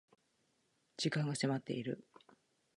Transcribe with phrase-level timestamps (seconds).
[0.97, 2.03] 時間が迫っている